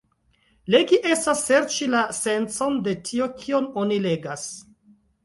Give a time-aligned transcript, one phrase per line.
[0.75, 4.49] Legi estas serĉi la sencon de tio kion oni legas.